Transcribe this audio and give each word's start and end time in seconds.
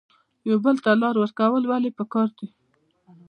یو 0.49 0.57
بل 0.65 0.75
ته 0.83 0.91
لار 1.01 1.15
ورکول 1.19 1.63
ولې 1.65 1.91
پکار 1.99 2.27
دي؟ 2.37 2.47